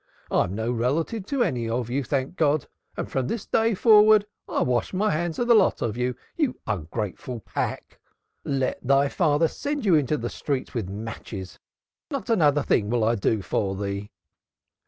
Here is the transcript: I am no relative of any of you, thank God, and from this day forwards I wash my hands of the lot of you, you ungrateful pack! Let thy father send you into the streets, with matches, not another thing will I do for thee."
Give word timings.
I 0.31 0.45
am 0.45 0.55
no 0.55 0.71
relative 0.71 1.31
of 1.31 1.41
any 1.43 1.69
of 1.69 1.87
you, 1.91 2.03
thank 2.03 2.35
God, 2.35 2.65
and 2.97 3.07
from 3.07 3.27
this 3.27 3.45
day 3.45 3.75
forwards 3.75 4.25
I 4.49 4.63
wash 4.63 4.95
my 4.95 5.11
hands 5.11 5.37
of 5.37 5.47
the 5.47 5.53
lot 5.53 5.83
of 5.83 5.95
you, 5.95 6.15
you 6.35 6.59
ungrateful 6.65 7.41
pack! 7.41 7.99
Let 8.43 8.81
thy 8.81 9.09
father 9.09 9.47
send 9.47 9.85
you 9.85 9.93
into 9.93 10.17
the 10.17 10.31
streets, 10.31 10.73
with 10.73 10.89
matches, 10.89 11.59
not 12.09 12.31
another 12.31 12.63
thing 12.63 12.89
will 12.89 13.03
I 13.03 13.13
do 13.13 13.43
for 13.43 13.75
thee." 13.75 14.09